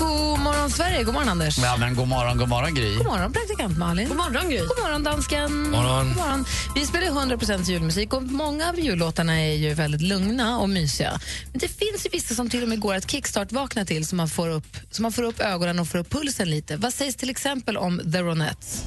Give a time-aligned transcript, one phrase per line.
[0.00, 1.04] God morgon, Sverige.
[1.04, 1.58] God morgon, Anders.
[1.58, 2.96] Ja, men god morgon, god morgon Gry.
[2.96, 4.08] God morgon, praktikant Malin.
[4.08, 4.58] God morgon, Gry.
[4.58, 5.70] God morgon, dansken.
[5.70, 6.08] morgon.
[6.08, 6.44] God morgon.
[6.74, 11.20] Vi spelar 100 julmusik och många av jullåtarna är ju väldigt lugna och mysiga.
[11.52, 14.28] Men det finns ju vissa som till och med går att kickstart-vakna till så man,
[14.28, 16.76] får upp, så man får upp ögonen och får upp pulsen lite.
[16.76, 18.84] Vad sägs till exempel om The Ronettes?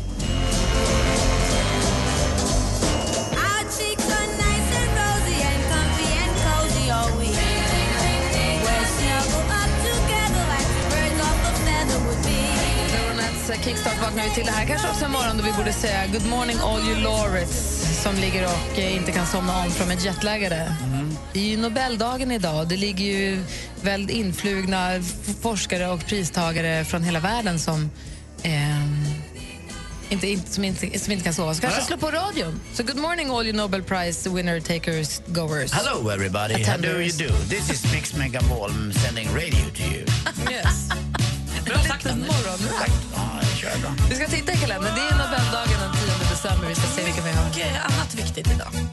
[14.23, 14.65] Vi till det här.
[14.67, 18.45] Kanske också en morgon då vi borde säga good morning all you Lorets som ligger
[18.45, 20.75] och eh, inte kan somna om från ett jetlaggare.
[21.33, 22.67] Det är ju Nobeldagen idag.
[22.67, 23.43] Det ligger ju
[23.81, 24.89] väldigt influgna
[25.41, 27.89] forskare och pristagare från hela världen som
[28.43, 29.05] ehm,
[30.09, 31.53] inte, inte, som, inte, som inte kan sova.
[31.53, 32.61] Så kanske slå på radion.
[32.73, 35.71] Så good morning all you Nobel Prize winner takers goers.
[35.71, 37.17] Hello everybody, how do you Attenders.
[37.17, 37.33] do?
[37.49, 40.05] This is Mix Megapol sending radio to you.
[40.51, 40.89] Yes.
[41.65, 42.05] Bra sagt.
[42.05, 42.13] Ja,
[43.15, 43.91] jag kör bra.
[44.09, 44.95] Vi ska titta i kalendern.
[44.95, 46.67] Det är Nobeldagen den 10 december.
[46.67, 47.45] Vi ska se vilka vi har.
[47.45, 48.92] mycket annat viktigt idag.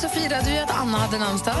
[0.00, 1.54] Så firade vi att Anna hade namnsdag.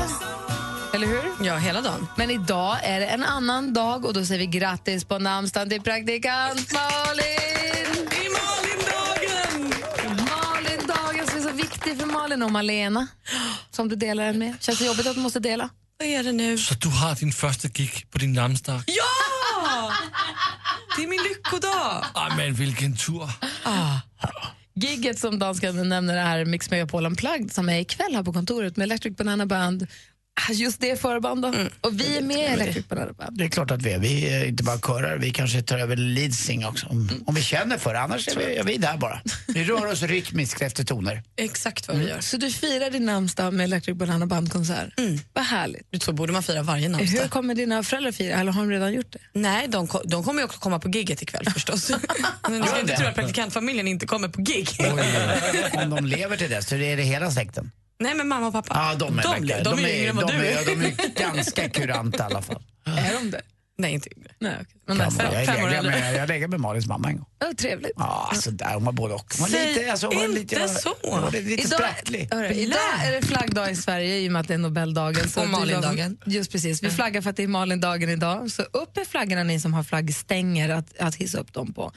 [0.94, 1.46] Eller hur?
[1.46, 2.06] Ja, hela dagen.
[2.16, 5.82] Men idag är det en annan dag och då säger vi grattis på namnsdagen till
[5.82, 8.08] praktikant Malin!
[8.10, 9.74] Det är Malin-dagen!
[10.06, 13.06] Malin-dagen som är så viktig för Malin och Malena
[13.70, 14.54] som du delar den med.
[14.60, 15.68] Känns det jobbigt att du måste dela?
[15.98, 16.58] Vad är det nu?
[16.58, 18.82] Så du har din första gig på din namnsdag?
[18.86, 19.92] Ja!
[20.96, 22.04] Det är min lyckodag.
[22.14, 23.30] Ah, men vilken tur!
[24.80, 28.84] Gigget som dansken nämner är Mix Megapol Unplugged som är ikväll här på kontoret med
[28.84, 29.86] Electric Banana Band.
[30.48, 31.48] Ah, Just det förband då.
[31.80, 33.12] Och vi är med i Electric Banana.
[33.30, 33.98] Det är klart att vi är.
[33.98, 36.86] Vi är inte bara körar, vi kanske tar över leadsing också.
[36.86, 39.20] Om, om vi känner för det, annars är vi, är vi där bara.
[39.48, 41.22] Vi rör oss rytmiskt efter toner.
[41.36, 42.20] Exakt vad vi gör.
[42.20, 44.88] Så du firar din namnsdag med Electric Banana Band-konsert.
[45.32, 46.02] Vad härligt.
[46.02, 47.30] Så borde man fira varje Hur namnsdag.
[47.30, 48.34] kommer dina föräldrar fira?
[48.40, 49.18] Eller har de redan gjort det?
[49.32, 51.90] Nej, de, ko- de kommer ju också komma på gigget ikväll förstås.
[52.48, 54.68] Men du ska inte tro att praktikantfamiljen inte kommer på gig.
[55.82, 57.70] Om de lever till dess så är det hela släkten.
[58.00, 58.74] Nej, men mamma och pappa.
[58.74, 60.44] Ja, de är, de, verkligen- de, är de är.
[60.60, 60.64] är.
[60.66, 62.62] De är ganska kuranta i alla fall.
[62.84, 63.40] Är de det?
[63.80, 64.30] Nej, inte yngre.
[64.38, 64.66] Nej, okej.
[64.86, 65.32] Men Jag, nästan.
[65.34, 65.92] jag, fem år lägger äldre.
[65.92, 67.26] med, jag lägger med Malins mamma en gång.
[67.38, 67.92] Ja, trevligt.
[67.96, 69.34] Ja, alltså där, hon var både och.
[69.38, 70.94] Hon var Säg lite, alltså, hon var inte lite, så.
[71.02, 72.28] Hon var lite, Idag, sprattlig.
[72.32, 75.28] hörru, idag är det flaggdag i Sverige i och med att det är Nobeldagen.
[75.28, 76.18] Så Och Malindagen.
[76.26, 76.82] Just precis.
[76.82, 78.50] Vi flaggar för att det är Malindagen idag.
[78.50, 81.92] Så upp med flaggorna ni som har flaggstänger att, att hissa upp dem på.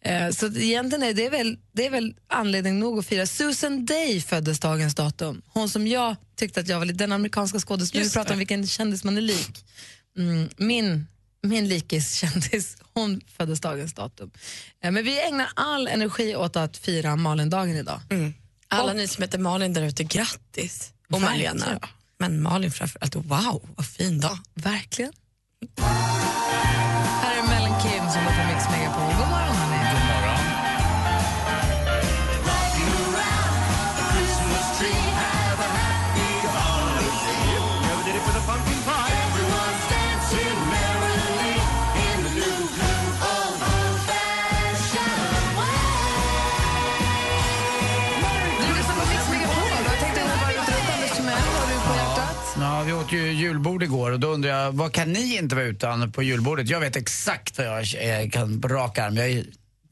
[0.00, 3.26] Eh, så egentligen är det, väl, det är väl anledning nog att fira.
[3.26, 5.42] Susan Day föddes dagens datum.
[5.46, 8.66] Hon som jag tyckte att jag var lite, den amerikanska skådespelaren, vi pratar om vilken
[8.66, 9.64] kändis man är lik.
[10.18, 11.06] Mm, min
[11.42, 14.30] min likiskändis, hon föddes dagens datum.
[14.82, 18.00] Eh, Men vi ägnar all energi åt att fira Malindagen idag.
[18.68, 20.92] Alla ni som heter Malin där ute, grattis.
[21.10, 21.20] Och.
[21.20, 21.78] Malena.
[22.18, 24.38] Men Malin framförallt, wow, vad fin dag.
[24.54, 25.12] Verkligen.
[53.58, 56.68] Julbord igår och då undrar jag, vad kan ni inte vara utan på julbordet?
[56.68, 59.16] Jag vet exakt vad jag eh, kan på rak arm.
[59.16, 59.44] Jag har ju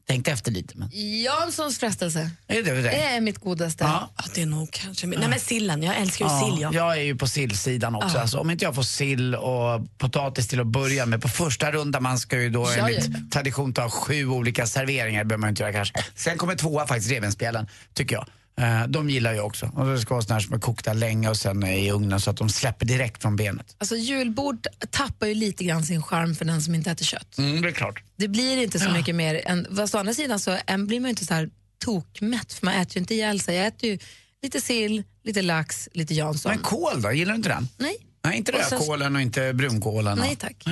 [0.09, 0.79] tänkt efter lite.
[0.79, 0.89] Men...
[1.23, 2.31] Janssons frestelse.
[2.47, 2.91] Är det det?
[2.91, 3.85] Är mitt godaste.
[3.85, 4.11] Ja.
[4.17, 5.07] Ja, det är nog kanske...
[5.07, 6.63] Nej men sillen, jag älskar ju Ja, sill.
[6.63, 6.71] Ja.
[6.73, 8.19] jag är ju på sillsidan också.
[8.19, 12.03] Alltså, om inte jag får sill och potatis till att börja med på första rundan,
[12.03, 12.89] man ska ju då Ja, ja.
[12.89, 15.95] enligt tradition ta sju olika serveringar, det behöver man inte göra kanske.
[16.15, 18.27] Sen kommer tvåa faktiskt, revbensspjällen, tycker jag.
[18.61, 19.67] Eh, de gillar jag också.
[19.75, 22.31] Och det ska vara sådana här som är kokta länge och sen i ugnen så
[22.31, 23.75] att de släpper direkt från benet.
[23.79, 27.38] Alltså julbord tappar ju lite grann sin charm för den som inte äter kött.
[27.38, 28.03] Mm, det är klart.
[28.17, 31.09] Det blir inte så mycket mer än, fast å andra sidan så en blir man
[31.09, 31.50] ju inte så här
[31.85, 33.57] tokmätt för man äter ju inte ihjäl sig.
[33.57, 33.99] Jag äter ju
[34.42, 36.52] lite sill, lite lax, lite Jansson.
[36.52, 37.69] Men kål då, gillar du inte den?
[37.78, 40.19] Nej, Nej, inte Och rödkålen och inte brunkålen.
[40.19, 40.64] nej tack.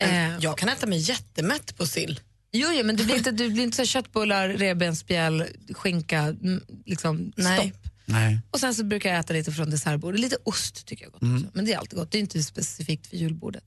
[0.00, 2.20] Eh, Jag kan äta mig jättemätt på sill.
[2.52, 6.34] Jo, jo, men du blir inte, du blir inte så köttbullar, revbensspjäll, skinka,
[6.86, 7.58] liksom Nej.
[7.68, 7.92] stopp.
[8.04, 8.40] Nej.
[8.50, 10.20] Och sen så brukar jag äta lite från dessertbordet.
[10.20, 11.36] Lite ost tycker jag är gott Mm.
[11.36, 11.50] också.
[11.54, 12.10] Men det är alltid gott.
[12.12, 13.64] Det är inte specifikt för julbordet.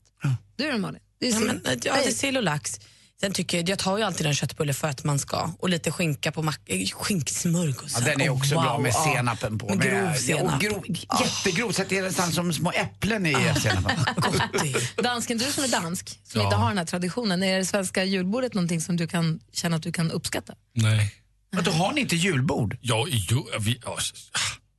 [0.56, 1.00] Du då Malin?
[1.18, 1.46] Det är Ja, sill.
[1.46, 2.80] men, ja, det är sill och lax.
[3.22, 5.50] Sen tycker jag, jag tar ju alltid en köttbulle för att man ska.
[5.58, 6.60] Och lite skinka på mack...
[6.66, 7.94] eh, Skinksmörgås.
[7.98, 9.04] Ja, den är Oh, också bra wow, med ja.
[9.14, 9.66] senapen på.
[9.66, 10.54] Med Med- grov Ja, senap.
[10.54, 10.84] och grov,
[11.20, 13.96] jättegrov, så att det är nästan som små äpplen i senapen.
[14.52, 14.58] Det
[14.98, 15.02] är.
[15.02, 16.46] Dansken, du som är dansk, som Ja.
[16.46, 19.82] inte har den här traditionen, är det svenska julbordet någonting som du kan känna att
[19.82, 20.54] du kan uppskatta?
[20.74, 21.14] Nej.
[21.52, 22.76] Men då har ni inte julbord?
[22.80, 23.80] Jo, i jul, vi,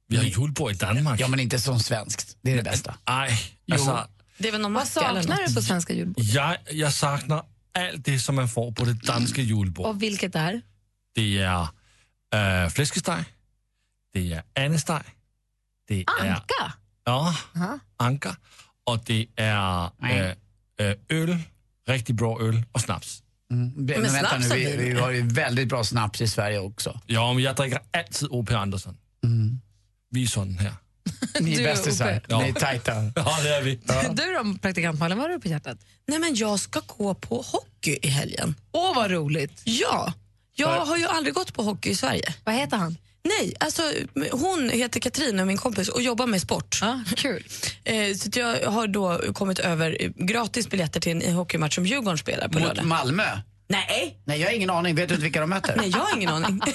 [0.07, 1.19] vi har julbord i Danmark.
[1.19, 2.37] Ja, men inte som svenskt.
[2.41, 2.95] Det är det bästa.
[3.05, 3.37] Ej,
[3.71, 4.07] alltså,
[4.37, 5.47] Det är väl någon Vad macka eller saknar något.
[5.47, 6.23] du på svenska julbord?
[6.23, 9.85] jeg, jeg saknar allt det, som man får på det danska julbord.
[9.85, 10.61] Och vilket är?
[11.15, 11.67] Det är
[12.63, 13.25] äh, flæskesteg,
[14.13, 15.03] det är andesteg,
[15.87, 16.73] det är Anka?
[17.05, 17.79] ja, Aha.
[17.97, 18.35] anka,
[18.83, 20.25] och det är äh,
[20.77, 21.37] äh, öl,
[21.87, 23.23] riktigt bra öl och snaps.
[23.47, 24.99] Men, vänta snaps nu, vi, vi.
[24.99, 26.99] har ju väldigt bra snaps i Sverige också.
[27.05, 28.55] Ja, men jag dricker alltid O.P.
[28.55, 28.97] Andersson.
[30.09, 30.73] Vi är sån här.
[31.39, 32.21] Ni är bästisar.
[32.27, 32.39] Ja.
[32.41, 32.91] Ni är tajta.
[33.15, 33.79] Ja, det är vi.
[34.13, 35.77] Du då, praktikant Malin, vad har du på hjärtat?
[36.07, 38.55] Nej, men jag ska gå på hockey i helgen.
[38.71, 39.61] Åh, vad roligt!
[39.63, 40.13] Ja,
[40.55, 42.33] jag har ju aldrig gått på hockey i Sverige.
[42.43, 42.97] Vad heter han?
[43.23, 43.81] Nej, alltså
[44.31, 46.77] hon heter Katrin och min kompis och jobbar med sport.
[46.81, 47.43] Ja, kul.
[47.83, 52.47] Eh, så jag har då kommit över gratis biljetter till en hockeymatch som Djurgården spelar
[52.47, 52.85] på Mot lördag.
[52.85, 53.23] Malmö?
[53.67, 54.95] Nej, Nej, jag har ingen aning.
[54.95, 55.75] Vet du inte vilka de möter?
[55.77, 56.61] nej, jag har ingen aning.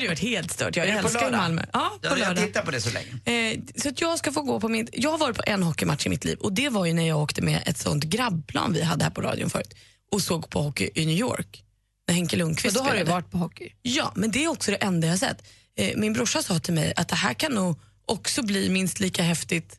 [0.00, 0.76] det hade ju varit helt stört.
[0.76, 1.30] Jag Är det på älskar?
[1.30, 1.62] Malmö.
[1.72, 2.44] Ja, på Ja, jag lördag.
[2.46, 3.50] tittar på det så länge.
[3.52, 4.88] Eh, så att jag ska få gå på min...
[4.92, 7.18] Jag har varit på en hockeymatch i mitt liv och det var ju när jag
[7.22, 9.74] åkte med ett sånt grabbplan vi hade här på radion förut
[10.12, 11.64] och såg på hockey i New York.
[12.08, 13.12] När Henke Och Lundqvist då har du spelade.
[13.12, 13.68] varit på hockey.
[13.82, 15.42] Ja, men det är också det enda jag har sett.
[15.76, 19.22] eh, min brorsa sa till mig att det här kan nog också bli minst lika
[19.22, 19.78] häftigt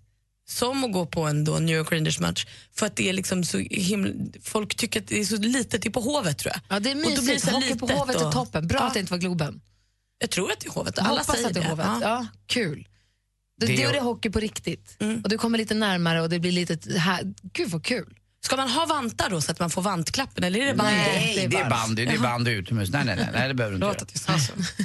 [0.49, 2.45] som att gå på en då New York Rangers-match.
[2.75, 4.11] För att det är liksom så himla,
[4.43, 6.61] folk tycker att det är så litet i på Hovet tror jag.
[6.75, 7.45] Ja, det är Och då blir mysigt.
[7.45, 8.67] så Hockey på Hovet är och- toppen.
[8.67, 8.88] Bra Ja.
[8.88, 9.61] att det inte var Globen.
[10.19, 10.99] Jag tror att det är Hovet.
[10.99, 11.85] Alla säger att det är Hovet.
[11.85, 11.99] Ja.
[12.01, 12.27] Ja.
[12.47, 12.88] kul.
[13.59, 14.97] Det, Det det, är- är det hockey på riktigt.
[14.99, 15.21] Mm.
[15.23, 16.99] Och du kommer lite närmare och det blir lite...
[16.99, 17.33] Här.
[17.53, 18.18] Gud vad kul.
[18.41, 21.34] Ska man ha vantar då så att man får vantklappen eller är det bara Nej,
[21.36, 22.89] det är det är bandy, det är bandy utomhus.
[22.91, 24.39] Nej, nej, nej, nej det behöver du inte göra.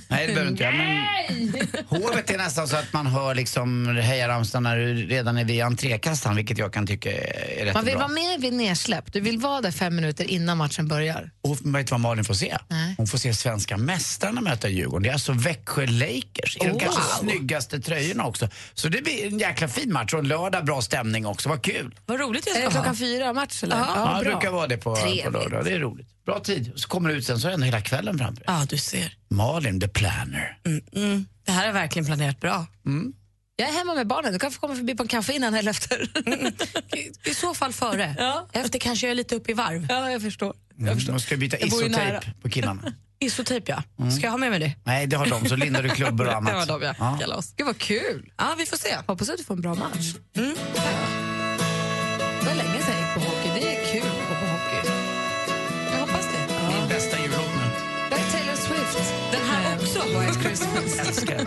[0.08, 0.74] Nej, det behöver du inte göra.
[0.76, 5.62] Men hovet är nästan så att man hör liksom hejaramsarna när du redan är vid
[5.62, 8.02] entrékassan, vilket jag kan tycka är rätt Man vill bra.
[8.02, 9.12] vara med vid nedsläpp.
[9.12, 11.30] Du vill vara där fem minuter innan matchen börjar.
[11.42, 12.56] Och vet du vad Malin får se?
[12.68, 12.94] Nej.
[12.98, 15.02] Hon får se svenska mästarna möta Djurgården.
[15.02, 16.56] Det är alltså Växjö Lakers.
[16.56, 16.78] I de Oh.
[16.78, 17.30] kanske Wow.
[17.30, 18.48] snyggaste tröjorna också.
[18.74, 21.48] Så det blir en jäkla fin match och en lördag bra stämning också.
[21.48, 21.94] Vad kul!
[22.06, 22.82] Vad roligt jag Är det ska ha.
[22.84, 23.76] klockan fyra match eller?
[23.76, 24.32] Ja, det bra.
[24.32, 25.32] brukar vara det på, på Trevligt.
[25.32, 25.64] lördag.
[25.64, 26.24] Det är roligt.
[26.26, 26.72] Bra tid.
[26.76, 28.44] Så kommer du ut sen så är det ändå hela kvällen framför dig.
[28.46, 29.16] Ja, du ser.
[29.30, 30.58] Malin the planner.
[30.96, 31.26] Mm.
[31.46, 32.66] Det här är verkligen planerat bra.
[33.56, 34.32] Jag är hemma med barnen.
[34.32, 36.08] Du kan få komma förbi på en kaffe innan eller efter.
[37.30, 38.14] I så fall före.
[38.18, 38.48] Ja.
[38.52, 39.86] Efter kanske jag är lite uppe i varv.
[39.88, 40.54] ja, jag förstår.
[40.78, 40.98] Mm.
[41.08, 42.92] Man ska byta Jag isotejp på killarna.
[43.20, 44.10] Isotejp ja.
[44.10, 44.72] Ska jag ha med mig det?
[44.84, 45.48] Nej, det har de.
[45.48, 46.52] Så lindar du klubbor och annat.
[46.66, 47.18] Det var de ja.
[47.20, 47.42] Ja.
[47.56, 48.32] Gud vad kul.
[48.36, 48.96] Ja, vi får se.
[49.06, 50.14] Hoppas att du får en bra match.
[50.36, 50.54] Mm.
[52.44, 53.50] Det var länge sedan jag gick på hockey.
[53.54, 54.80] Det är kul att gå på hockey.
[55.92, 56.42] Jag hoppas det.
[56.68, 57.66] Min bästa jullåt nu.
[58.10, 59.12] Det är Taylor Swift.
[59.32, 60.02] Den här också.
[60.02, 60.98] White Christmas.
[60.98, 61.38] Älskar.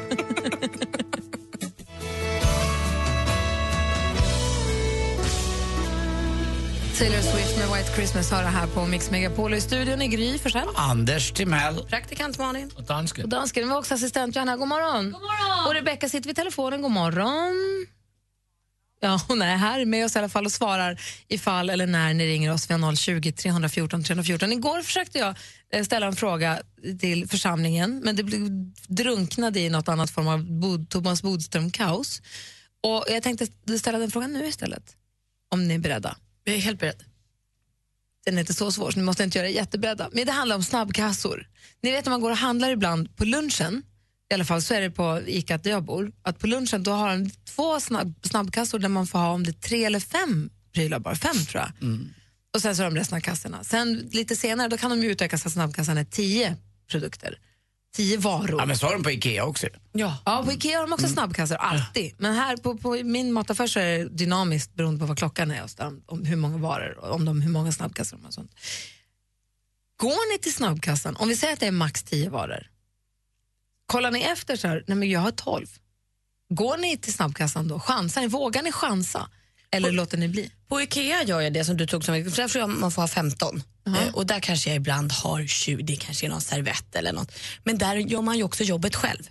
[6.98, 9.54] Taylor Swift med White Christmas har det här på Mix Megapol.
[9.54, 10.68] I studion är Gry Forssell.
[10.76, 11.86] Anders Timell.
[11.90, 12.72] Praktikant Malin.
[12.76, 13.24] Och dansken.
[13.24, 14.58] Och dansken, vi har också assistent Johanna.
[14.58, 15.12] God morgon.
[15.12, 15.68] God morgon.
[15.68, 16.82] Och Rebecka sitter vid telefonen.
[16.82, 17.54] God morgon.
[19.00, 22.28] Ja, hon är här med oss i alla fall och svarar ifall eller när ni
[22.28, 22.70] ringer oss.
[22.70, 24.52] Vi har 020 314 314.
[24.52, 25.36] Igår försökte jag
[25.74, 26.60] eh, ställa en fråga
[27.00, 28.50] till församlingen men det blev
[28.88, 32.22] drunknade i något annat form av Bod, Thomas Bodström-kaos.
[32.84, 33.48] Och jag tänkte
[33.80, 34.96] ställa den frågan nu istället.
[35.52, 36.18] Om ni är beredda.
[36.44, 37.04] Vi är helt beredda.
[38.26, 40.10] Den är inte så svår så ni måste inte göra det jätteberedda.
[40.12, 41.48] Men det handlar om snabbkassor.
[41.82, 43.84] Ni vet när man går och handlar ibland på lunchen,
[44.30, 46.92] i alla fall så är det på Ica där jag bor, att på lunchen då
[46.92, 50.50] har de två snabb, snabbkassor där man får ha om det är tre eller fem
[50.74, 51.72] prylar bara, fem tror jag.
[52.54, 53.64] Och sen så har de resten av kassorna.
[53.64, 56.56] Sen lite senare då kan de utöka så att snabbkassan är tio
[56.92, 57.40] produkter,
[57.96, 58.56] tio varor.
[58.60, 59.68] Ja, men så har de på Ikea också.
[59.92, 60.18] Ja.
[60.26, 62.14] Ja, på Ikea har de också snabbkassor, alltid.
[62.18, 65.64] Men här på, på min mataffär så är det dynamiskt beroende på vad klockan är
[65.64, 68.52] och om, om hur många varor, om de, hur många snabbkassor de har sånt.
[69.98, 72.68] Går ni till snabbkassan, om vi säger att det är max 10 varor,
[73.88, 75.68] kollar ni efter så här, nej men jag har 12.
[76.50, 77.80] Går ni till snabbkassan då?
[77.80, 78.28] Chansar ni?
[78.28, 79.30] Vågar ni chansa?
[79.72, 80.52] Eller låter ni bli?
[80.68, 83.02] På Ikea gör jag det som du tog som exempel, där tror jag man får
[83.02, 83.64] ha 15.
[83.88, 87.32] Eh, och där kanske jag ibland har 20, det kanske är någon servett eller något.
[87.64, 89.24] Men där gör man ju också jobbet själv.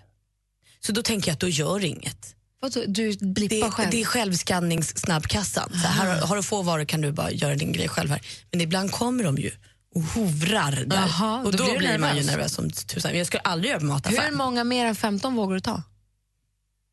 [0.81, 2.35] Så då tänker jag att då gör inget.
[2.61, 3.91] Vadå, Du blippar Det, själv?
[3.91, 5.71] det är självskanningssnabbkassan.
[5.71, 8.21] Så här, har du få varor kan du bara göra din grej själv här.
[8.51, 9.51] Men ibland kommer de ju
[9.97, 10.97] och hovrar där.
[10.97, 12.53] Jaha, och då då, blir blir man ju nervös.
[12.55, 13.19] som tusan.
[13.19, 14.23] Jag skulle aldrig göra på mataffär.
[14.31, 15.83] Hur många mer än 15 vågar du ta?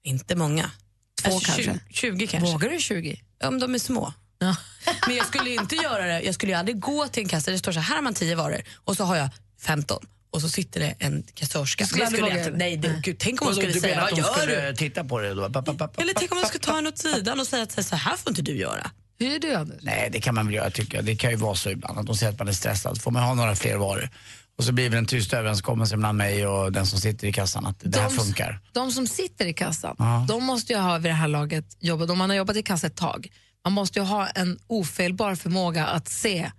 [0.03, 0.71] Inte många.
[1.21, 1.63] Två Alltså, kanske?
[1.63, 2.51] 20, 20 kanske.
[2.51, 3.21] Vågar du 20?
[3.43, 4.13] Om de är små.
[4.39, 4.55] Ja.
[5.07, 6.21] Men jag skulle inte göra det.
[6.21, 8.03] Jag skulle ju aldrig gå till en kassa där det står så här, här har
[8.03, 9.29] man 10 varor och så har jag
[9.61, 11.85] 15 och så sitter det en kassörska.
[11.85, 14.69] Skulle skulle jag, inte- nej, det, gud, tänk om hon skulle säga, vad gör skulle
[14.69, 14.75] du?
[14.75, 15.45] titta på det då?
[15.45, 18.31] Eller tänk om man skulle ta en åt sidan och säga att så här får
[18.31, 18.91] inte du göra.
[19.19, 19.79] Hur gör du, Anders?
[19.83, 21.05] Nej, det kan man väl göra tycker jag.
[21.05, 23.01] Det kan ju vara så ibland att de säger att man är stressad.
[23.01, 24.09] får man ha några fler varor.
[24.57, 27.65] Och så blir det en tyst överenskommelse mellan mig och den som sitter i kassan
[27.65, 28.59] att det här De- funkar.
[28.71, 30.25] De som sitter i kassan, Ja.
[30.27, 32.87] de måste ju ha vid det här laget jobbat, om man har jobbat i kassa
[32.87, 33.27] ett tag,
[33.63, 36.51] man måste ju ha en ofelbar förmåga att se,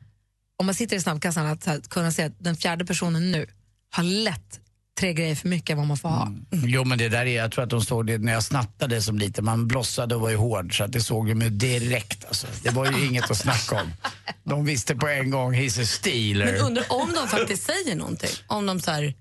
[0.59, 3.47] om man sitter i snabbkassan, att här, kunna se att den fjärde personen nu
[3.91, 4.61] har lätt
[5.01, 6.33] tre grejer för mycket än vad man får ha.
[6.51, 9.19] Jo men det där är, jag tror att de såg det när jag snattade som
[9.19, 9.45] liten.
[9.45, 12.47] Man blossade och var ju hård så att det såg de ju direkt alltså.
[12.63, 13.93] Det var ju inget att snacka om.
[14.45, 16.45] De visste på en gång, he's a stealer.
[16.45, 18.31] Men undrar om de faktiskt säger någonting.
[18.47, 19.15] Om de så här,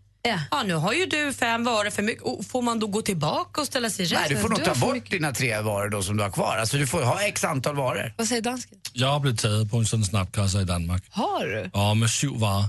[0.52, 0.64] Ja.
[0.64, 2.24] nu har ju du fem varor för mycket.
[2.24, 4.20] Och får man då gå tillbaka och ställa sig rätt?
[4.20, 6.58] Nej, du får nog Du ta bort dina tre varor då som du har kvar.
[6.58, 8.14] Alltså du får ha x antal varor.
[8.18, 8.78] Vad säger dansken?
[8.94, 11.04] Jag har blivit taget på en sådan snabbkassa i Danmark.
[11.10, 11.70] Har du?
[11.74, 12.66] Ja, med syv varor.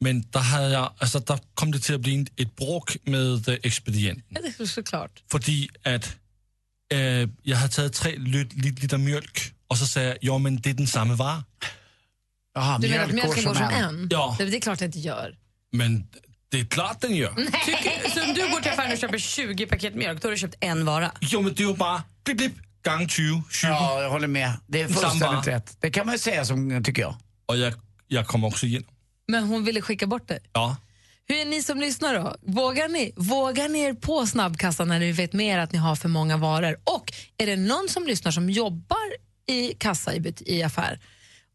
[0.00, 3.54] Men där, hade jag, alltså, där kom det till att bli ett bråk med eh,
[3.62, 4.24] expedienten.
[4.28, 5.22] Ja, det är såklart.
[5.30, 6.16] Fordi at
[6.92, 10.56] øh, jeg havde taget tre lit, lit, liter mjölk, og så sagde jeg, jo, men
[10.56, 11.42] det er den samme vare.
[12.56, 14.08] Jaha, Du menar att mjölken går som en.
[14.10, 14.36] Ja.
[14.38, 15.36] Det det är klart det inte gör.
[15.72, 16.08] Men
[16.52, 17.34] det er klart, den gör.
[17.66, 20.38] Tycker, så om du går till affären och köper 20 paket mjölk, då har du
[20.38, 21.12] köpt en vara.
[21.20, 22.52] Jo, men det er jo bare blip, blip,
[22.82, 23.66] gang 20, 20.
[23.68, 24.52] Ja, jag håller med.
[24.66, 25.42] Det är fullständigt Samma.
[25.42, 25.76] rätt.
[25.80, 27.14] Det kan man ju säga som, tycker jag.
[27.48, 27.72] Og jeg,
[28.10, 28.84] jeg kommer også hjem.
[29.28, 30.38] Men hon ville skicka bort dig.
[30.52, 30.76] Ja.
[31.26, 32.36] Hur är ni som lyssnar då?
[32.42, 36.08] Vågar ni, vågar ni er på snabbkassan när ni vet mer att ni har för
[36.08, 36.80] många varor?
[36.84, 39.12] Och är det någon som lyssnar som jobbar
[39.46, 41.00] i kassa i, i affär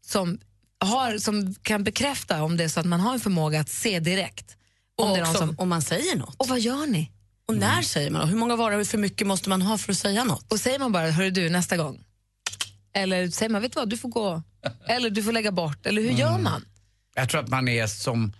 [0.06, 0.38] som,
[0.80, 4.00] har, som kan bekräfta om det är så att man har en förmåga att se
[4.00, 4.56] direkt?
[4.96, 6.34] Om Och det är någon som, om man säger något.
[6.38, 7.10] och vad gör ni?
[7.48, 8.26] Och när säger man då?
[8.26, 10.52] Hur många varor för mycket måste man ha för att säga något?
[10.52, 12.04] Och säger man bara, hörru du, nästa gång?
[12.94, 14.42] Eller säger man, vet du vad, du får gå.
[14.88, 15.86] Eller du får lägga bort.
[15.86, 16.64] Eller hur gör man?
[17.14, 18.32] Jag tror att man är som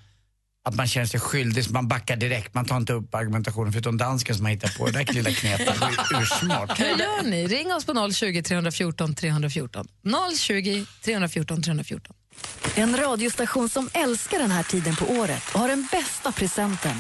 [0.65, 2.55] att man känner sig skyldig så man backar direkt.
[2.55, 5.81] Man tar inte upp argumentationen förutom dansken som har hittat på det där lilla knepet.
[5.81, 6.81] Det är ursmart.
[6.81, 7.47] Hur gör ni?
[7.47, 9.89] Ring oss på 020 314 314.
[10.39, 12.17] 020 314 314.
[12.75, 16.97] En radiostation som älskar den här tiden på året och har den bästa presenten.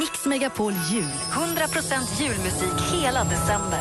[0.00, 1.04] Mix Megapol Jul.
[1.32, 3.80] 100% julmusik hela december.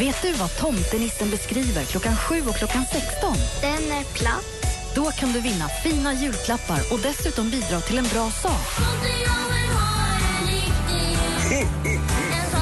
[0.00, 3.36] Vet du vad tomtenissen beskriver klockan 7 och klockan 16?
[3.60, 4.66] Den är platt.
[4.94, 8.84] Då kan du vinna fina julklappar och dessutom bidra till en bra sak.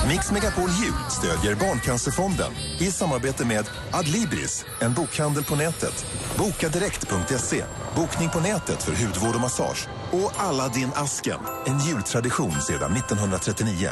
[0.08, 6.06] Mix Megapol Jul stödjer Barncancerfonden i samarbete med Adlibris, en bokhandel på nätet.
[6.36, 7.64] Bokadirekt.se,
[7.96, 9.88] bokning på nätet för hudvård och massage.
[10.12, 13.90] Och Aladdin-asken, en jultradition sedan 1939.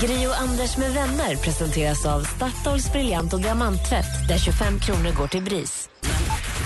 [0.00, 5.26] Gri och Anders med vänner presenteras av Statoils briljant och diamanttvätt där 25 kronor går
[5.28, 5.88] till BRIS.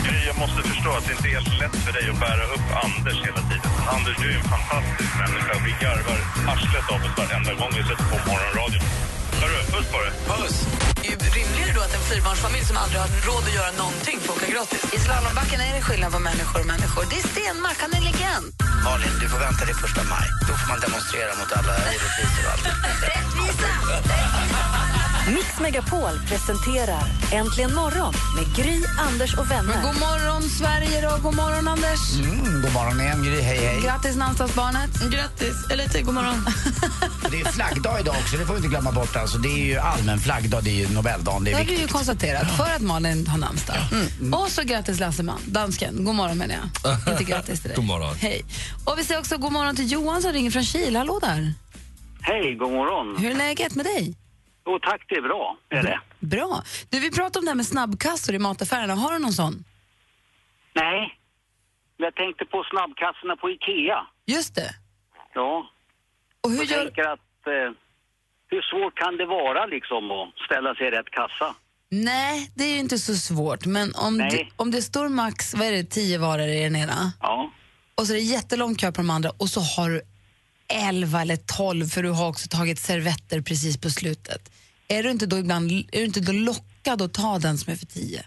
[0.04, 2.66] Gry, jag måste förstå att det inte är helt lätt för dig att bära upp
[2.85, 3.70] Anders hela tiden.
[3.94, 5.53] Anders, du är en fantastisk människa.
[5.66, 6.18] Vi garvar
[6.53, 8.83] arslet av oss varenda gång vi sätter på morgonradion.
[9.40, 10.12] Hörru, puss på dig.
[10.29, 10.91] Puss!
[11.02, 14.82] Rimligare då att en fyrbarnsfamilj som aldrig har råd att göra någonting får åka gratis?
[14.96, 17.02] I slalombacken är det skillnad på människor och människor.
[17.10, 18.46] Det är Stenmark, han är legend.
[18.84, 20.28] Malin, du får vänta till första maj.
[20.48, 22.66] Då får man demonstrera mot alla orättvisor och allt.
[25.28, 29.68] Mix Megapol presenterar Äntligen morgon med Gry, Anders och vänner.
[29.74, 31.22] Men god morgon, Sverige då.
[31.22, 32.14] God morgon, Anders.
[32.14, 33.40] Mm, god morgon igen, Gry.
[33.40, 33.80] Hej, hej.
[33.82, 34.90] Grattis, namnsdagsbarnet.
[35.11, 36.35] Grattis, eller till god morgon.
[37.30, 39.16] Det är flaggdag idag också, det får vi inte glömma bort.
[39.16, 41.44] Alltså, det är ju allmän flaggdag, det är ju Nobeldagen.
[41.44, 43.76] Det Det är har vi ju konstaterat för att Malin har namnsdag.
[43.92, 44.35] Mm.
[44.35, 46.04] Och så grattis Lasseman, dansken.
[46.04, 47.12] God morgon menar jag.
[47.12, 47.76] Inte grattis till dig.
[47.76, 48.14] God morgon.
[48.18, 48.44] Hej.
[48.85, 50.96] Och vi säger också god morgon till Johan som ringer från Kil.
[50.96, 51.54] Hallå där.
[52.20, 53.16] Hej, god morgon.
[53.22, 54.14] Hur är läget med dig?
[54.66, 55.57] Jo, tack, det är bra.
[55.68, 56.01] Är det.
[56.20, 56.62] Bra.
[56.90, 58.94] Du, vi pratade om det här med snabbkassor i mataffärerna.
[58.94, 59.64] Har du någon sån?
[60.75, 61.18] Nej,
[61.96, 64.07] jag tänkte på snabbkassorna på Ikea.
[64.27, 64.70] Just det.
[65.35, 65.70] Ja.
[66.40, 66.85] Och hur jag gör...
[66.85, 67.72] tänker att eh,
[68.51, 71.55] hur svårt kan det vara liksom att ställa sig i rätt kassa?
[71.88, 73.66] Nej, det är ju inte så svårt.
[73.66, 74.31] Men om, Nej.
[74.31, 77.51] det, om det står max, vad är det, tio varor i den ena Ja.
[77.94, 80.03] och så är det jättelång kö på de andra och så har du
[80.72, 84.52] elva eller tolv för du har också tagit servetter precis på slutet.
[84.88, 87.76] Är du inte då ibland är du inte då lockad att ta den som är
[87.76, 88.22] för tio?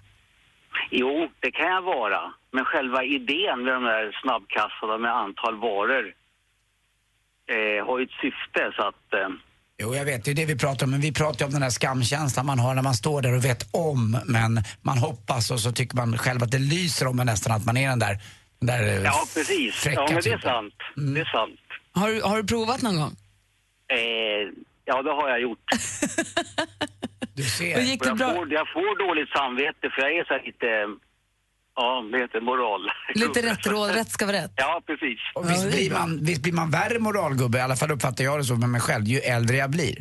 [0.91, 2.21] Jo, det kan jag vara.
[2.51, 6.05] Men själva idén med de där snabbkassorna med antal varor
[7.53, 9.13] eh, har ju ett syfte så att...
[9.13, 9.29] Eh,
[9.77, 10.91] Jo, jag vet, det är det vi pratar om.
[10.91, 13.45] Men vi pratar ju om den där skamkänslan man har när man står där och
[13.45, 17.25] vet om, men man hoppas och så tycker man själv att det lyser om en
[17.25, 18.19] nästan att man är den där,
[18.59, 19.85] den där ja, precis.
[19.85, 20.39] Ja, men det är typen.
[20.41, 20.73] sant.
[20.95, 21.59] Det är sant.
[21.95, 23.15] Har du, har du provat någon gång?
[23.87, 24.43] Eh,
[24.85, 25.59] ja, det har jag gjort.
[27.35, 27.77] Du ser.
[27.77, 28.33] Och gick det jag, bra?
[28.33, 30.67] får, jag får dåligt samvete för jag är så här lite...
[31.75, 32.81] Ja, det heter moral.
[33.15, 34.53] Lite rätt råd, rätt ska vara rätt.
[34.55, 35.19] Ja, precis.
[35.33, 38.43] Och visst, blir man, visst blir man värre moralgubbe, i alla fall uppfattar jag det
[38.43, 39.95] så med mig själv, ju äldre jag blir.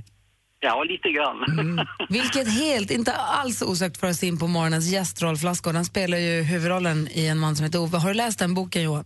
[0.61, 1.45] Ja, lite grann.
[1.59, 1.87] Mm.
[2.09, 5.75] Vilket helt, inte alls osökt för oss in på morgonens gäst Rolf Lassgård.
[5.75, 7.99] Han spelar ju huvudrollen i En man som heter Ove.
[7.99, 9.05] Har du läst den boken Johan?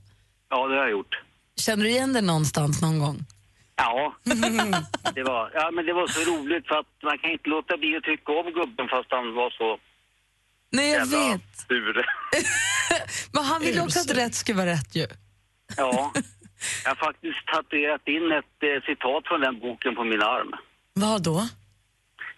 [0.51, 1.14] Ja, det har jag gjort.
[1.59, 3.16] Känner du igen den någonstans någon gång?
[3.77, 4.14] Ja,
[5.14, 7.97] det var, ja, men det var så roligt för att man kan inte låta bli
[7.97, 9.79] att tycka om gubben fast han var så
[10.71, 11.59] Nej, jag jävla vet.
[11.68, 12.07] sur.
[13.33, 15.07] Men han vill ju också att rätt ska vara rätt ju.
[15.77, 16.12] Ja,
[16.85, 20.53] jag har faktiskt tatuerat in ett eh, citat från den boken på min arm.
[20.94, 21.38] Vad då?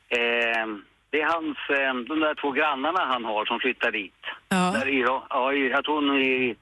[0.09, 0.67] Eh,
[1.11, 4.23] det är hans, eh, de där två grannarna han har som flyttar dit.
[4.49, 6.55] Ja, Där i, ja, jag tror hon är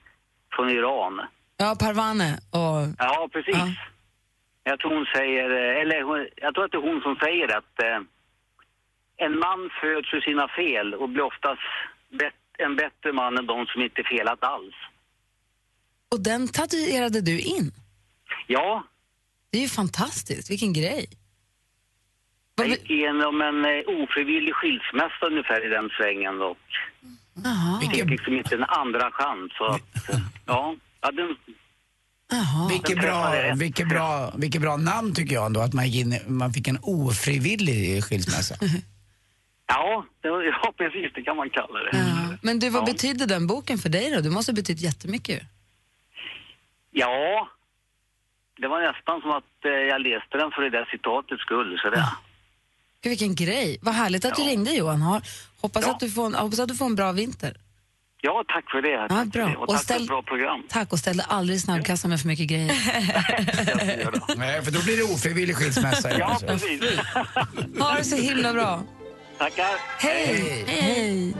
[0.56, 1.20] från Iran.
[1.58, 2.94] Ja Parvane och...
[2.98, 3.54] Ja, precis.
[3.56, 3.68] Ja.
[4.64, 7.56] Jag tror hon säger, eh, eller hon, jag tror att det är hon som säger
[7.58, 8.00] att eh,
[9.16, 11.62] en man föds ur sina fel och blir oftast
[12.10, 14.74] bet- en bättre man än de som inte felat alls.
[16.10, 17.72] Och den tatuerade du in.
[18.46, 18.84] Ja,
[19.50, 21.06] Det är ju fantastiskt, vilken grej.
[22.56, 26.58] jag gick igenom en eh, ofrivillig skilsmässa ungefär i den svängen och
[27.44, 27.80] Jaha.
[27.80, 29.52] fick liksom inte en andra chans.
[29.58, 29.82] Så att,
[30.46, 31.36] ja, ja den,
[32.30, 32.68] Jaha.
[32.68, 36.52] Vilket bra, vilket, bra, vilket bra namn tycker jag ändå, att man, gick in, man
[36.52, 38.54] fick en ofrivillig skilsmässa.
[39.66, 41.90] ja, det, var- ja, precis det kan man kalla det.
[41.98, 42.36] Ja.
[42.42, 42.92] Men du, vad Ja.
[42.92, 44.20] betydde den boken för dig då?
[44.20, 45.42] Du måste ha betytt jättemycket.
[46.90, 47.48] Ja,
[48.60, 51.78] det var nästan som att eh, jag läste den för det där citatets skull.
[51.82, 52.04] Så det.
[53.02, 53.78] Gud, vilken grej.
[53.82, 55.02] Vad härligt att du ringde Johan.
[55.02, 55.20] Ha-
[55.60, 55.92] Hoppas, Ja.
[55.92, 57.56] att du får en, hoppas att du får en bra vinter.
[58.20, 58.88] Ja, tack för det.
[58.90, 59.46] Ja, Tack för bra.
[59.48, 59.56] det.
[59.56, 60.62] Och Och tack ställ- för ett bra program.
[60.68, 62.72] Tack och ställ dig aldrig i snabbkassan med för mycket grejer.
[64.36, 66.18] Nej, för då blir det ofrivillig skilsmässa.
[66.18, 66.82] Ja, precis.
[67.78, 68.82] Ha det så himla bra.
[69.38, 69.66] Tackar.
[69.98, 70.64] Hej!
[70.66, 71.34] Hej!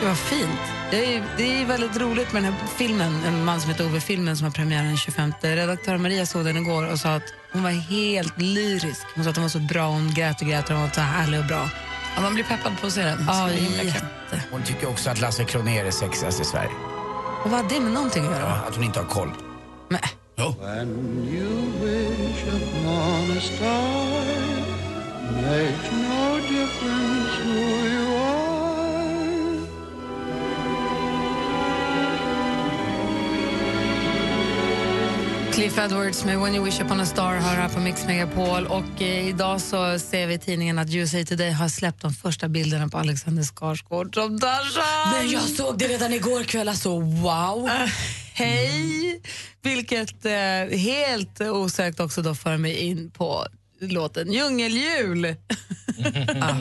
[0.00, 0.60] Det var fint.
[0.90, 4.36] Det är, det är väldigt roligt med den här filmen, En man som heter Ove-filmen
[4.36, 5.32] som har premiär den 25.
[5.42, 9.06] Redaktör Maria såg den igår och sa att hon var helt lyrisk.
[9.14, 11.00] Hon sa att den var så bra, hon grät och grät och hon var så
[11.00, 11.70] härlig och bra.
[12.16, 13.24] Ja, man blir peppad på att se den.
[13.28, 14.42] Ja, jätte.
[14.50, 16.70] Hon tycker också att Lasse Kronér är sexigast i Sverige.
[17.44, 18.52] Och vad har det med någonting att Ja, göra?
[18.52, 19.30] att hon inte har koll.
[19.88, 20.00] Men,
[20.36, 20.54] Jo.
[35.60, 38.66] Cliff Edwards med When you wish upon a star har här på Mix Megapol.
[38.66, 42.48] Och eh, idag så ser vi i tidningen att USA Today har släppt de första
[42.48, 45.12] bilderna på Alexander Skarsgård som Tarzan.
[45.12, 47.66] Men jag såg det redan igår kväll, alltså wow.
[47.66, 47.90] Äh,
[48.34, 49.22] Hej!
[49.62, 53.46] Vilket eh, helt osökt också då för mig in på
[53.80, 55.24] låten Djungeljul.
[56.40, 56.54] ah.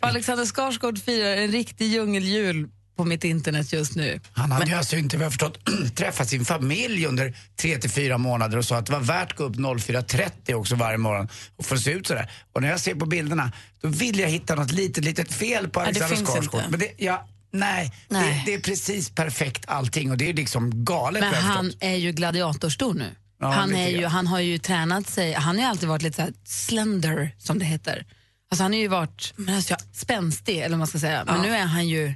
[0.00, 4.20] Alexander Skarsgård firar en riktig djungeljul på mitt internet just nu.
[4.32, 5.58] Han hade ju alltså inte, vad jag förstått,
[5.94, 9.36] träffat sin familj under tre till fyra månader och sa att det var värt att
[9.38, 12.30] gå upp 04.30 också varje morgon och få se ut sådär.
[12.52, 15.80] Och när jag ser på bilderna, då vill jag hitta något litet, litet fel på
[15.80, 16.62] Alexander Skarsgård.
[16.68, 18.42] Men det, ja, nej, Nej.
[18.46, 22.12] Det, det är precis perfekt allting och det är liksom galet Men han är ju
[22.12, 23.10] gladiatorstor nu.
[23.40, 26.16] Ja, han, är ju, han har ju tränat sig, han har ju alltid varit lite
[26.16, 28.04] så här slender som det heter.
[28.50, 29.34] Alltså han har ju varit
[29.92, 31.24] spänstig eller vad man ska säga.
[31.24, 31.42] Men Ja.
[31.42, 32.14] nu är han ju...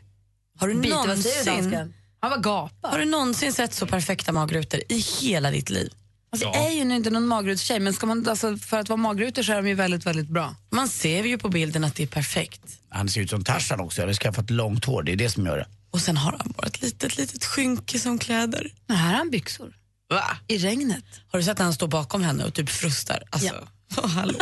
[0.61, 1.93] Har du Bit, någonsin?
[2.21, 2.91] Han var gapar.
[2.91, 5.93] har du någonsin sett så perfekta magrutor i hela ditt liv?
[6.33, 8.97] Alltså, Jag är ju nu inte någon magrutstjej men ska man, alltså, för att vara
[8.97, 10.55] magrutor så är de ju väldigt, väldigt bra.
[10.71, 12.61] Man ser ju på bilden att det är perfekt.
[12.89, 15.47] Han ser ut som Tarzan också, jag har skaffat långt hår, det är det som
[15.47, 15.67] gör det.
[15.91, 18.73] Och sen har han bara ett litet, litet skynke som kläder.
[18.87, 19.73] Men här har han byxor.
[20.11, 20.23] Va?
[20.49, 21.05] I regnet.
[21.33, 23.23] Har du sett när han står bakom henne och typ frustar?
[23.31, 23.55] Alltså,
[23.97, 24.07] Ja.
[24.07, 24.39] hallå.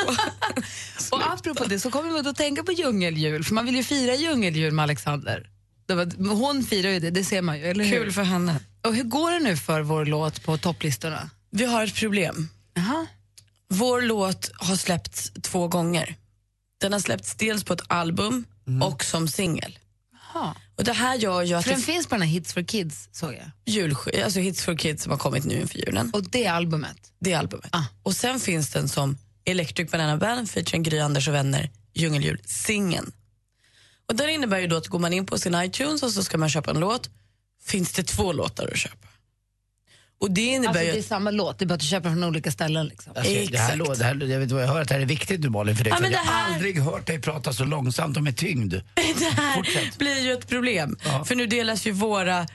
[1.11, 4.15] Och apropå det så kommer vi att tänka på djungeljul, för man vill ju fira
[4.15, 5.51] djungeljul med Alexander.
[5.89, 7.99] Det var, hon firar ju det, det ser man ju, eller hur?
[7.99, 8.61] Kul för henne.
[8.87, 11.31] Och hur går det nu för vår låt på topplistorna?
[11.51, 12.49] Vi har ett problem.
[12.75, 13.07] Jaha.
[13.69, 16.15] Vår låt har släppts två gånger.
[16.81, 18.45] Den har släppts dels på ett album
[18.83, 19.79] och som singel.
[20.77, 22.63] Och det här gör ju att För den det finns på den här Hits for
[22.63, 23.75] Kids, såg jag.
[23.75, 26.11] julsk- alltså Hits for Kids som har kommit nu inför julen.
[26.15, 26.97] Och det albumet.
[27.21, 27.69] Det är albumet.
[27.73, 27.83] Ah.
[28.03, 33.13] Och sen finns den som Electric Banana Band featuring Gry Anders och vänner, Djungeljul, singeln.
[34.09, 36.39] Och det innebär ju då att går man in på sin iTunes och så ska
[36.39, 37.11] man köpa en låt,
[37.65, 39.09] finns det två låtar att köpa.
[40.21, 42.09] Och det innebär Alltså ju det är samma låt, det är bara att du köper
[42.11, 42.87] från olika ställen.
[42.87, 43.13] Liksom.
[43.17, 43.99] Alltså, det här, Exakt.
[43.99, 45.85] det här, jag vet vad jag hör att det här är viktigt nu Malin för
[45.85, 48.75] dig, Ja, jag har här- aldrig hört dig prata så långsamt och med tyngd.
[48.95, 49.99] det här Fortsätt.
[49.99, 50.97] blir ju ett problem.
[51.25, 52.47] För nu delas ju våra eh,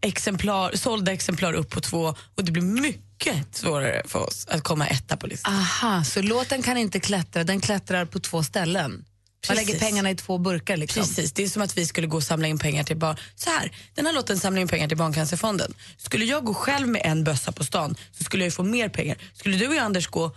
[0.00, 4.86] exemplar, sålda exemplar upp på två och det blir mycket svårare för oss att komma
[4.86, 5.54] etta på listan.
[5.54, 9.04] Aha, så låten kan inte klättra, den klättrar på två ställen.
[9.48, 9.68] Man Precis.
[9.68, 10.76] lägger pengarna i två burkar.
[10.76, 11.02] Liksom.
[11.02, 13.16] Precis, det är som att vi skulle gå och samla in pengar till barn.
[13.34, 15.74] Så här, den här låten samlar in pengar till Barncancerfonden.
[15.96, 18.88] Skulle jag gå själv med en bössa på stan så skulle jag ju få mer
[18.88, 19.18] pengar.
[19.34, 20.36] Skulle du och jag, Anders gå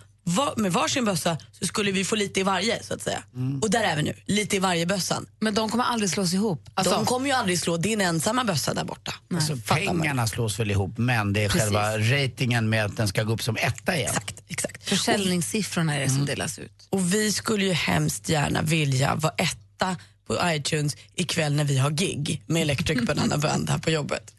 [0.56, 3.22] med varsin bössa så skulle vi få lite i varje så att säga.
[3.62, 5.26] Och där är vi nu, lite i varje bössan.
[5.40, 6.70] Men de kommer aldrig slås ihop.
[6.74, 9.14] Alltså, De kommer ju aldrig slå din ensamma bössa där borta.
[9.34, 10.00] Alltså, Fattar man.
[10.00, 11.62] pengarna slås väl ihop men det är Precis.
[11.62, 14.08] själva ratingen med att den ska gå upp som etta igen.
[14.10, 14.88] Exakt, exakt.
[14.88, 16.16] Försäljningssiffrorna är det Mm.
[16.16, 16.86] som delas ut.
[16.90, 21.90] Och vi skulle ju hemskt gärna vilja vara etta på iTunes ikväll när vi har
[21.90, 24.34] gig med Electric Banana Band här på jobbet.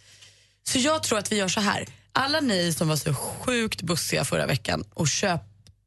[0.67, 1.85] Så jag tror att vi gör så här.
[2.11, 5.07] Alla ni som var så sjukt bussiga förra veckan och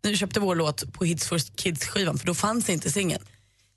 [0.05, 3.23] köp, ni köpte vår låt på Hits for Kids-skivan, för då fanns inte singeln.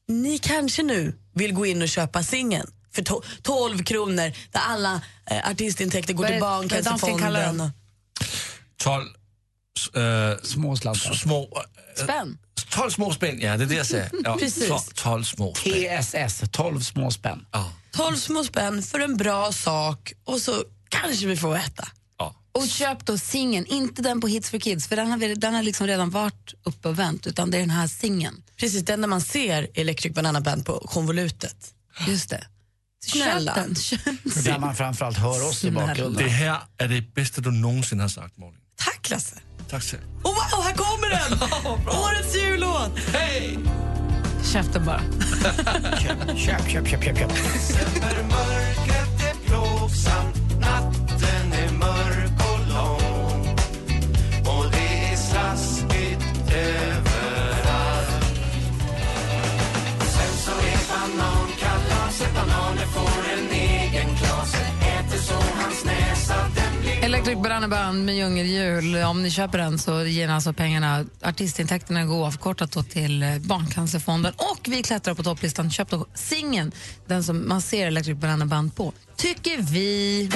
[0.07, 5.01] Ni kanske nu vill gå in och köpa singeln för to- 12 kronor där alla
[5.31, 7.57] eh, artistintäkter går till Barncancerfonden.
[7.57, 7.61] dem?
[7.61, 8.25] och-
[8.83, 9.05] 12
[10.03, 11.13] äh, Små slantar.
[11.13, 11.43] små...
[11.97, 12.37] Äh, Spänn.
[12.69, 14.09] 12 små spänn, ja det är det jag säger.
[14.23, 14.67] Ja, Precis.
[14.67, 16.03] 12, 12 små spänn.
[16.03, 17.45] TSS, 12 små spänn.
[17.51, 17.71] Ja.
[17.91, 21.87] 12 små spänn för en bra sak och så kanske vi får äta.
[22.53, 25.53] Och köp då singeln, inte den på Hits for Kids, för den har, vi, den
[25.53, 28.43] har liksom redan varit uppe och vänt, utan det är den här singeln.
[28.57, 31.73] Precis, den där man ser Electric Banana Band på konvolutet.
[32.07, 32.47] Just det.
[33.05, 33.55] Snälla.
[33.55, 33.75] Köp den.
[33.75, 33.99] Köp.
[34.45, 36.23] Där man framförallt hör oss i bakgrunden.
[36.23, 38.59] Det här är det bästa du någonsin har sagt, Malin.
[38.75, 39.35] Tack Lasse.
[39.69, 40.03] Tack själv.
[40.23, 41.39] Oh, wow, här kommer den!
[41.99, 42.99] Årets jullåt!
[43.13, 43.59] Hej!
[44.53, 45.01] Käften bara.
[45.99, 47.17] Köp, köp, köp, köp, köp.
[47.17, 49.10] köp.
[67.21, 68.95] Electric Banana Band med djungeljul.
[68.95, 73.37] Om ni köper den så ger ni alltså pengarna, artistintäkterna går avkortat då till eh,
[73.39, 74.33] Barncancerfonden.
[74.37, 75.71] Och vi klättrar på topplistan.
[75.71, 76.71] Köp då singeln,
[77.07, 78.93] den som man ser Electric Banana Band på.
[79.15, 80.29] Tycker vi.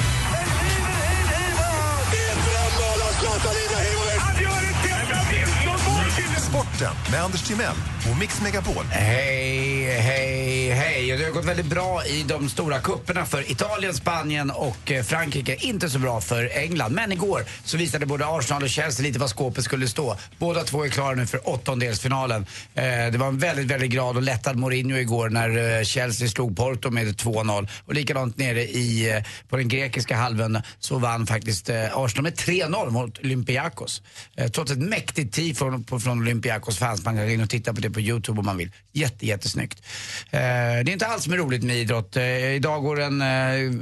[6.50, 8.86] Sporten med Anders Timell på Mix Megapol.
[8.92, 11.18] Hej, hej, hej.
[11.18, 15.56] Det har gått väldigt bra i de stora kupperna för Italien, Spanien och eh, Frankrike.
[15.56, 16.94] Inte så bra för England.
[16.94, 20.18] Men igår så visade både Arsenal och Chelsea lite var skåpet skulle stå.
[20.38, 22.46] Båda två är klara nu för åttondelsfinalen.
[22.76, 26.58] Eh, det var en väldigt, väldigt glad och lättad Mourinho igår när eh, Chelsea slog
[26.58, 27.68] Porto med 2-0.
[27.86, 33.20] Och likadant nere i, på den grekiska halvön så vann faktiskt Arsenal med 3-0 mot
[33.20, 34.02] Olympiakos.
[34.54, 37.06] Trots ett mäktigt tifo från, från Olympiakos fans.
[37.06, 38.72] Man kan gå in och titta på det på Youtube om man vill.
[38.92, 39.82] Jätte, jättesnyggt.
[40.32, 42.16] Eh, det är inte alls med roligt med idrott.
[42.18, 43.28] Eh, idag går en eh,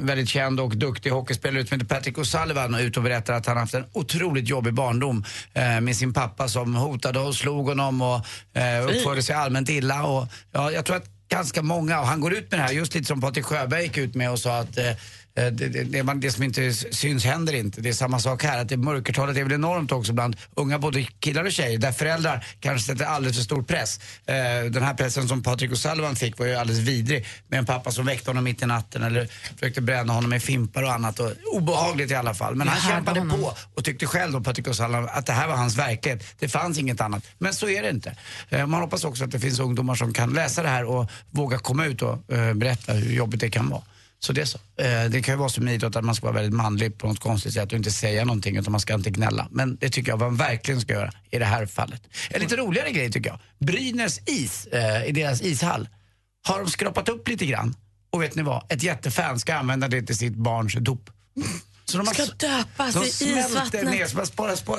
[0.06, 3.58] väldigt känd och duktig hockeyspelare ut som heter Patrick O'Sullivan ut och berättar att han
[3.58, 5.24] haft en otroligt jobbig barndom
[5.54, 8.26] eh, med sin pappa som hotade och slog honom och
[8.58, 10.04] eh, uppförde sig allmänt illa.
[10.04, 12.96] Och, ja, jag tror att ganska många, och han går ut med det här just
[12.96, 14.92] lite som Patrik Sjöberg gick ut med och sa att eh,
[15.36, 17.82] det, det, det, man, det som inte syns händer inte.
[17.82, 18.62] Det är samma sak här.
[18.62, 22.46] Att det mörkertalet är väl enormt också bland unga både killar och tjejer där föräldrar
[22.60, 24.00] kanske sätter alldeles för stor press.
[24.26, 24.36] Eh,
[24.72, 28.06] den här pressen som Patrik O'Sullivan fick var ju alldeles vidrig med en pappa som
[28.06, 31.20] väckte honom mitt i natten eller försökte bränna honom med fimpar och annat.
[31.20, 32.56] Och, obehagligt i alla fall.
[32.56, 33.40] Men han kämpade honom.
[33.40, 36.24] på och tyckte själv då, Patrik O'Sullivan, att det här var hans verklighet.
[36.40, 37.24] Det fanns inget annat.
[37.38, 38.16] Men så är det inte.
[38.50, 41.58] Eh, man hoppas också att det finns ungdomar som kan läsa det här och våga
[41.58, 43.82] komma ut och eh, berätta hur jobbigt det kan vara.
[44.26, 44.58] Så det är så.
[44.78, 47.08] Eh, det kan ju vara som i idrott att man ska vara väldigt manlig på
[47.08, 49.48] något konstigt sätt och inte säga någonting utan man ska inte gnälla.
[49.52, 52.02] Men det tycker jag man verkligen ska göra i det här fallet.
[52.30, 53.40] En lite roligare grej tycker jag.
[53.60, 55.90] Brynäs is, eh, i deras ishall,
[56.48, 57.76] har de skrapat upp lite grann.
[58.10, 58.72] Och vet ni vad?
[58.72, 61.10] Ett jättefan ska använda det till sitt barns dop.
[61.86, 63.84] Så de har, Ska döpas de i isvattnet.
[63.84, 64.26] ner, så man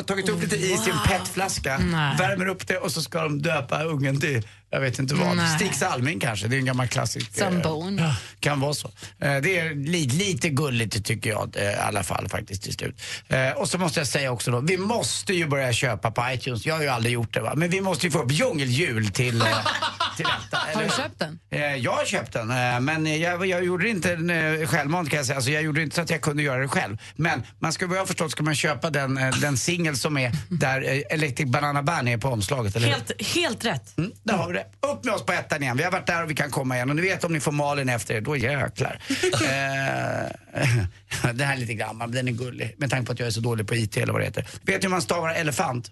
[0.05, 2.17] tagit upp lite is i en petflaska, Nej.
[2.19, 5.59] värmer upp det och så ska de döpa ungen till, jag vet inte vad, Nej.
[5.59, 6.49] Stig Salming kanske.
[6.49, 7.31] Det är en gammal klassisk.
[7.31, 8.01] eh, Zambon.
[8.41, 8.89] kan vara så.
[9.21, 13.01] Eh, Det är li, lite gulligt tycker jag eh, i alla fall faktiskt till slut.
[13.29, 16.67] Eh, Och så måste jag säga också då, vi måste ju börja köpa på iTunes.
[16.67, 19.41] Jag har ju aldrig gjort det va, men vi måste ju få upp djungeljul till,
[19.43, 19.47] eh,
[20.17, 20.63] till detta.
[20.75, 21.39] Har du köpt den?
[21.51, 25.27] Eh, Jag har köpt den, eh, men jag, jag gjorde inte eh, självmant kan jag
[25.27, 25.37] säga.
[25.37, 26.97] Alltså jag gjorde inte så att jag kunde göra det själv.
[27.17, 31.03] Men man ska, vad jag förstått ska man köpa den, den singel som är där
[31.11, 32.89] Electric Banana Band är på omslaget, eller?
[32.89, 33.99] Helt, helt rätt.
[33.99, 34.67] Mm, där har vi det.
[34.93, 35.77] Upp med oss på ettan igen.
[35.77, 36.91] Vi har varit där och vi kan komma igen.
[36.91, 38.99] Och ni vet om ni får Malin efter er, då jäklar.
[39.45, 40.31] eh,
[41.35, 42.75] det här är lite gammal, men den är gullig.
[42.79, 44.47] Med tanke på att jag är så dålig på IT eller vad det heter.
[44.63, 45.91] Vet ni hur man stavar elefant?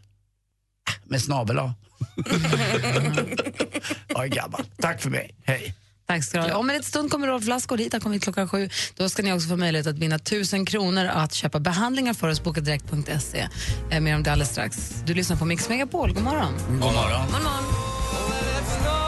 [1.04, 1.56] Med snabel
[4.08, 4.64] jag är gammal.
[4.80, 5.34] Tack för mig.
[5.44, 5.74] Hej.
[6.06, 6.58] Tack ska du ha.
[6.58, 7.92] Om en stund kommer Rolf Lassgård hit.
[7.92, 8.68] Han kommer hit klockan sju.
[8.96, 12.42] Då ska ni också få möjlighet att vinna tusen kronor att köpa behandlingar för oss.
[12.42, 13.48] Bokadirekt.se.
[13.90, 14.94] Eh, Mer om det alldeles strax.
[15.06, 16.12] Du lyssnar på Mix Megapol.
[16.12, 16.54] God morgon.
[16.68, 17.26] God morgon.
[17.32, 19.01] God morgon.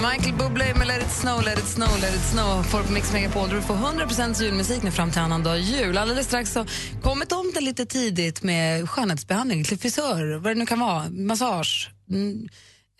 [0.00, 2.62] Michael Bublé med Let it snow, let it snow, let it snow.
[2.62, 5.98] Får på Mix Megapol där du får 100% julmusik nu fram till annandag jul.
[5.98, 6.66] Alldeles strax så
[7.02, 12.48] kommer tomten lite tidigt med skönhetsbehandling till frisör, vad det nu kan vara, massage, mm,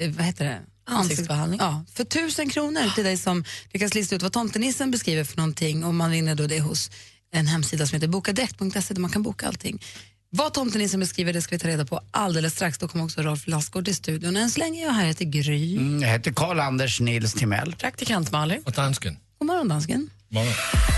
[0.01, 0.61] eh, vad heter det?
[0.87, 1.61] Ansiktsbehandling.
[1.61, 5.85] Ja, för tusen kronor till dig som lyckas lista ut vad tomtenissen beskriver för någonting
[5.85, 6.91] och man vinner då det hos
[7.33, 9.83] en hemsida som heter bokadirekt.se där man kan boka allting.
[10.33, 12.79] Vad tomtenissen beskriver det ska vi ta reda på alldeles strax.
[12.79, 14.37] Då kommer också Rolf Lassgård till studion.
[14.37, 15.77] Än så länge jag här heter Gry.
[15.77, 17.75] Mm, jag heter Karl-Anders Nils Timell.
[17.79, 18.63] Praktikant Malin.
[18.67, 19.17] Och dansken.
[19.39, 20.11] God morgon dansken.
[20.29, 20.53] Morgon.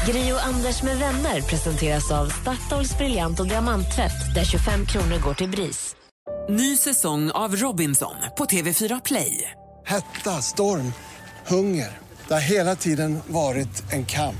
[0.07, 5.35] Gri och Anders med vänner presenteras av Statoils briljant och diamanttvätt där 25 kronor går
[5.35, 5.97] till BRIS.
[6.49, 9.51] Ny säsong av Robinson på TV4 Play.
[9.87, 10.93] Hetta, storm,
[11.47, 11.99] hunger.
[12.29, 14.37] Det har hela tiden varit en kamp.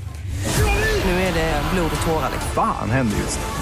[1.05, 2.31] Nu är det blod och tårar.
[2.55, 3.62] Fan händer just det.